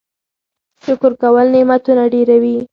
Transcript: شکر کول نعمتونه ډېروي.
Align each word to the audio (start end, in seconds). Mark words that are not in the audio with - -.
شکر 0.85 1.11
کول 1.21 1.45
نعمتونه 1.55 2.03
ډېروي. 2.13 2.57